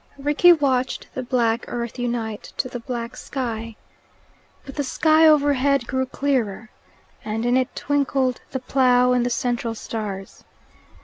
Rickie 0.17 0.51
watched 0.53 1.07
the 1.13 1.21
black 1.21 1.65
earth 1.67 1.99
unite 1.99 2.53
to 2.57 2.67
the 2.67 2.79
black 2.79 3.15
sky. 3.15 3.75
But 4.65 4.75
the 4.75 4.83
sky 4.83 5.27
overhead 5.27 5.85
grew 5.85 6.07
clearer, 6.07 6.71
and 7.23 7.45
in 7.45 7.55
it 7.55 7.75
twinkled 7.75 8.41
the 8.49 8.61
Plough 8.61 9.11
and 9.11 9.23
the 9.23 9.29
central 9.29 9.75
stars. 9.75 10.43